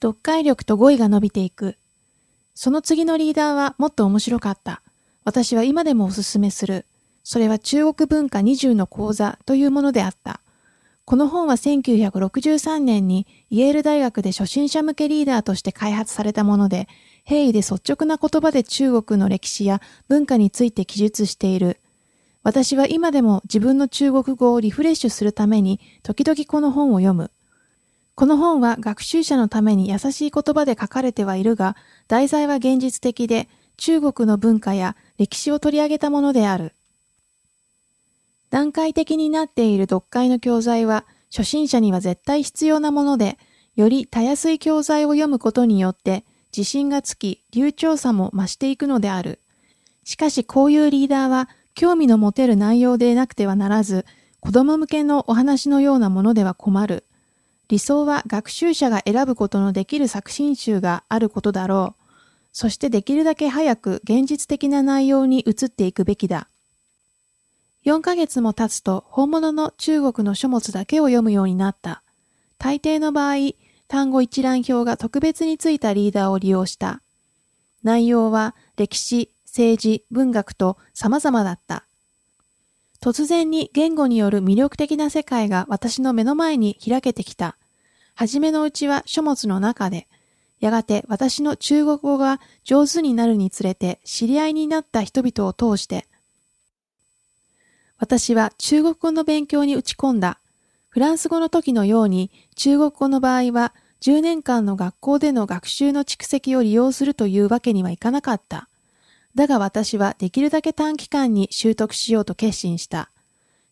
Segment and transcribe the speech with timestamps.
[0.00, 1.76] 読解力と語彙が伸びていく。
[2.54, 4.82] その次のリーダーはもっと面白かった。
[5.24, 6.86] 私は今でもおすすめする。
[7.24, 10.40] それは中国文化20の講座というものであった。
[11.04, 16.88] この本は1963年にイェール大学で初心者向けリーダーとして開発されたもので、
[17.24, 21.80] 平易で率直な言葉で中国の歴史や文化について記述している。
[22.42, 27.30] 私は今でも自分の中国語をリフレッシュするために時々この本を読む。
[28.18, 31.76] この本は学習者のために優しい言葉で書かれてはいるが、
[32.08, 36.74] 題材は現実的で中国の文化や歴史を取り上げたものである。
[38.50, 43.38] 段階的になっている読解の教材は初心者には絶対必要なもので、
[43.76, 49.38] よりたやすい教材を読むことによって自信がつき、流暢さも増していくのである。
[50.02, 54.04] しかしこういうリーダーは興味の持てる内容でなくてはならず、
[54.40, 57.04] 子供向けのお話のようなものでは困る。
[57.68, 62.02] 理想は学習者が選ぶことのできる作品集があることだろう。
[62.52, 66.48] そしてできるだけ早く現実的な内容に移っていくべきだ。
[67.84, 72.02] 4ヶ月も経つと本物の中国の書物だけを読むようになった。
[72.58, 73.52] 大抵の場合、
[73.86, 77.02] 単語一覧表が特別についたリーダーを利用した。
[77.82, 81.84] 内容は歴史、政治、文学と様々だった。
[83.00, 87.56] 突然に言語による魅力的な世界が私の目の前に開けてきた。
[88.18, 90.08] はじめのうちは書物の中で、
[90.58, 96.04] やがて私の中国語が上手になるにつれて知り合いになった人々を通して、
[97.96, 100.40] 私は中国語の勉強に打ち込んだ。
[100.88, 108.68] フランス語の時のように中国語の場合は10年間の学校での学習の蓄積を利用するというわけにはいかなかった。
[109.36, 113.12] だが私はできるだけ短期間に習得しようと決心した。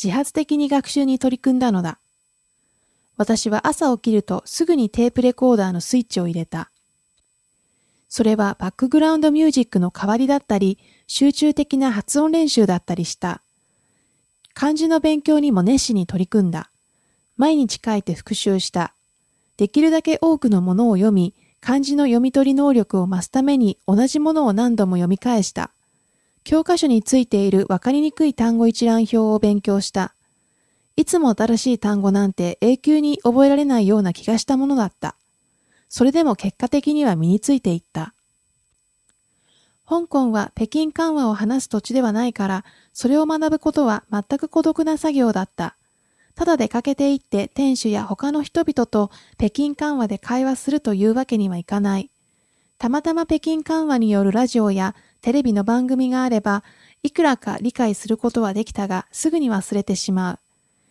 [0.00, 1.98] 自発的に学習に取り組んだのだ。
[3.18, 6.70] 私は朝起きるとすぐにテープレコーダーのスイッチを入れた。
[8.08, 13.42] それはバックグラウンドミュージックの代わりだったり、集中的な発音練習だったりした。
[14.54, 16.70] 漢字の勉強にも熱心に取り組んだ。
[17.36, 18.94] 毎日書いて復習した。
[19.56, 25.72] できるだけ多くのものを読み、漢字の読み取り能力を増すために同じものを何度も読み返した。
[26.44, 30.14] 教科書についているわかりにくい単語一覧表を勉強した。
[30.98, 35.14] いつも新しい単語なんて永久に覚えられないような気がしたものだった。
[35.88, 38.14] それでも結果的には身についていった。
[39.88, 45.76] 香港は北京緩和を話す土地ではないから、それを学ぶことは全く孤独な作業だった。
[46.34, 52.10] ただ出かけていって店主や他の人々と北京緩和で会話するというわけにはいかない。
[52.76, 56.64] たまたま北京緩和によるラジオやテレビの番組があれば、
[57.04, 60.38] いくらか理解することはできたが、すぐに忘れてしまう。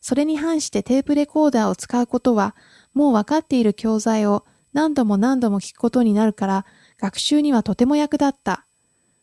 [0.00, 2.54] それに反してテープレコーダーを使うことは、
[2.94, 6.66] もう分かっている教材を何度も何度も聞くことになるから、
[6.98, 8.64] 学習にはとても役立った。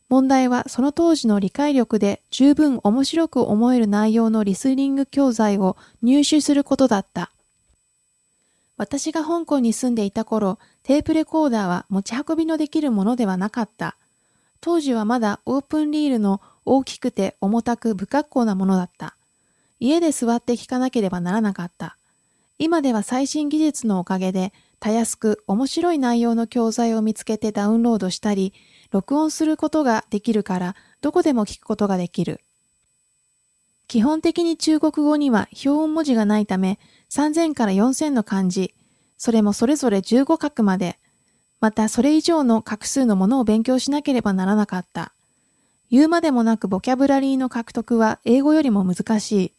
[0.07, 7.31] 問題はその当時の理解力で十分面白く思える内容のリスニング教材を入手することだった。
[8.77, 13.95] 私が香港に住んでいた頃、テープレコーダーは持ち運びのできるものではなかった。
[14.61, 19.15] 当時はまだオープンリールの大きくて重たく不格好なものだった。
[19.79, 21.97] 家で座って聞かなければならなかった。
[22.57, 28.53] 今では最新技術のおかげで、たやすく面白い内容の教材を見つけてダウンロードしたり、
[28.91, 32.39] 録音することができるから、どこでも聞くことができる。
[33.87, 38.73] 基本的に中国語には表音文字がないため、3000から4000の漢字、
[39.17, 40.97] それもそれぞれ15画まで、
[41.59, 45.13] またそれ以上の画数のものを勉強しなければならなかった。
[45.91, 49.54] 言うまでもなくボキャブラリーの獲得は英語よりも難しい。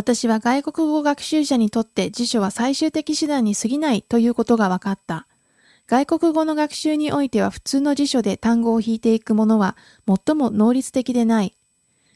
[0.00, 5.26] 私は外国語学習者にとって辞書は最終的手段に過ぎないということが分かった。
[5.86, 11.54] 外国語の学習においては普通の辞書で単語を引いていくものは最も能率的でない。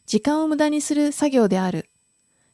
[0.07, 1.91] 時間を無駄にする作業である。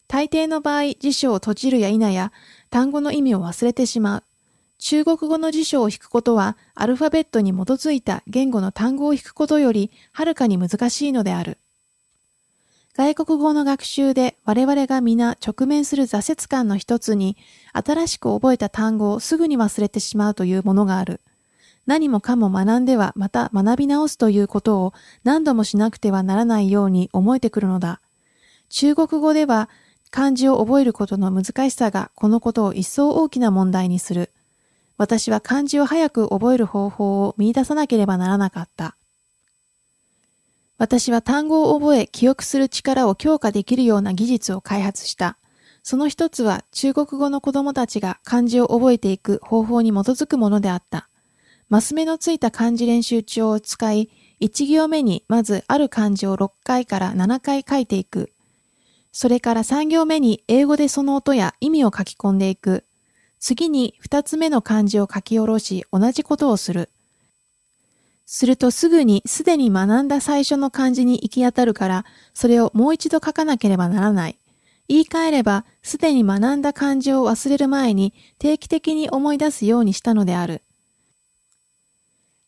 [0.09, 2.33] 大抵の場合、辞書を閉じるや否や
[2.69, 4.23] 単語の意味を忘れてしまう。
[4.81, 11.59] 中国語の辞書を引くことは、アルファベットに基づいた言語の単語を引くことよりはるかに難しいのである。
[12.97, 17.37] 外国語の学習で我々が皆直面する挫折感の一つに、
[17.73, 21.21] 新しく覚えた単語をすぐに忘れてしまうというものがある。
[21.87, 24.93] 何もかも学んではまた学び直すということを
[25.25, 28.01] 何度もしなくてはならないように思えてくるのだ。
[28.69, 29.69] 中国語では
[30.11, 34.31] 漢字を覚えることの難しさがこのことを一層大きな問題にする。
[34.99, 38.97] 私は漢字を早く覚える方法を見出さなければならなかった。
[40.81, 45.37] 私は単語を覚え記憶する力を強化できるような技術を開発した。
[45.83, 51.11] その一つは中国語の子供たちが漢字を覚えていく方法に基づくものであった。
[51.69, 54.09] マス目のついた漢字練習帳を使い、
[54.41, 58.33] 1行目にまずある漢字を6回から7回書いていく。
[59.13, 62.87] それから3行目に英語でその音や意味を書き込んでいく。
[63.39, 66.89] 次に2つ目の漢字を書き下ろし同じことをする。
[68.33, 74.37] するとすぐにすでに学んだ最初の漢字に行き当たるから、それをもう一度書かなければならない。
[74.87, 80.63] 言い換えれば、すでに学んだ漢字を忘れる前に定期的に思い出すようにしたのである。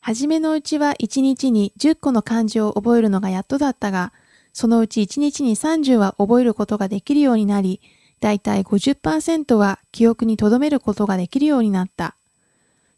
[0.00, 4.12] はじめのうちは1日に10個の漢字を覚えるのがやっとだったが、
[4.52, 7.80] そのうち1日に30は覚えることができるようになり、
[8.20, 12.14] だいたい50%は記憶に留めることができるようになった。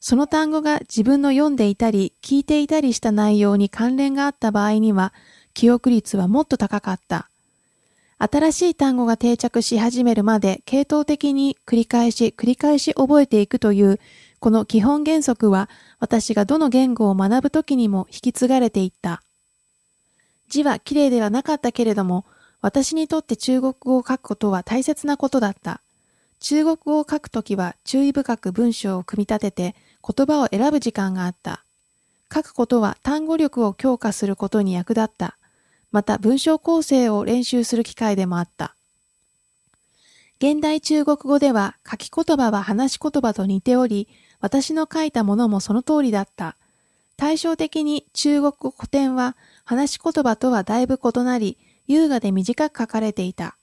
[0.06, 5.14] その単語が自分の読んでいたり聞いていたりした内容に関連があった場合には、
[5.54, 7.30] 記憶率はもっと高かった。
[8.18, 13.98] 新しい単語が定着し始めるまで系統的に繰り返し繰り返し覚えていくという
[14.40, 15.70] この基本原則は
[16.00, 19.22] 私がどの言語を学ぶときにも引き継がれていった。
[20.50, 22.26] 字は綺麗ではなかったけれども
[22.60, 25.80] 私にとって中国語を書くことは大切なことだった。
[26.40, 29.74] 中国語を書くときは注意深く文章を組み立てて
[30.06, 31.64] 言葉を選ぶ時間があった。
[32.32, 35.38] 書くことは単語力を強化することに役立った。
[35.92, 38.74] また文章構成を練習する機会でもあった。
[40.38, 44.08] 現代中国語では書き言葉は話し言葉と似ており、
[44.40, 46.56] 私の書いたものもその通りだった。
[47.16, 51.56] 対照的に中国語古典は話し言葉とはだいぶ異なり、
[51.86, 53.56] 優雅で短く書かれていた。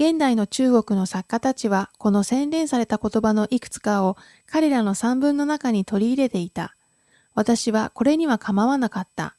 [0.00, 4.16] 現代の中国の作家たちはこの洗練された言葉のいくつかを
[4.46, 6.74] 彼らの散文の中に取り入れていた。
[7.34, 9.34] 私はこれには構わなかった。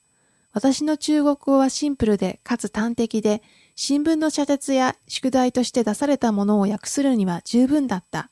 [0.54, 3.42] 私の中国語はシンプルでかつ端的で、
[3.76, 8.30] 新聞の社説や宿題として出されたものを訳するには十分だった。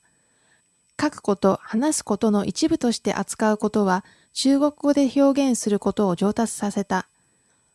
[1.01, 7.07] 書くこと、話すことの一部として扱うことは、中国語で表現することを上達させた。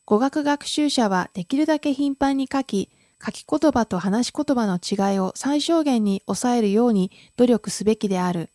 [0.07, 2.89] 語学学習者はできるだけ頻繁に書き、
[3.25, 8.51] 書き言葉と話し言葉の違いを最小限に抑えるように努力すべきである。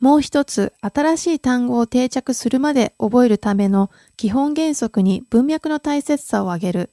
[0.00, 6.90] もう一つ、新しい単語を定着するまで覚えるための基本原則に文脈の大切さを挙げる。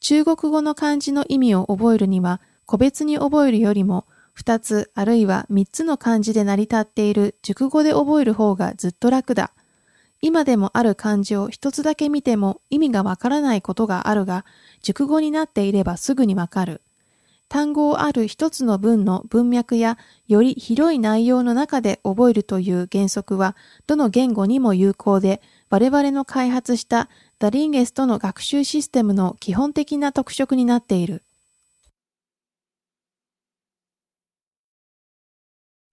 [0.00, 9.52] 中国語の漢字の意味を覚えるには、個別に覚えるよりも、二つあるいは三つの漢字で成り立っている熟語で覚える方がずっと楽だ。
[10.20, 14.44] 今でもある漢字を一つだけ見ても意味がわからないことがあるが、
[14.82, 16.82] 熟語になっていればすぐにわかる。
[17.48, 23.56] 単語をある一つの文の文脈やより広い内容の中で覚えるという原則は
[23.86, 31.22] どの言語にも有効で我々の開発したダリンゲストの学習システムの基本的な特色になっている。